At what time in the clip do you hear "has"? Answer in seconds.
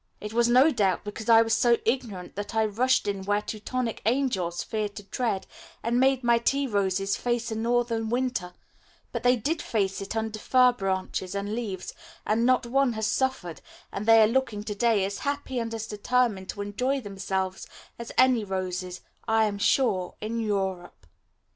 12.93-13.05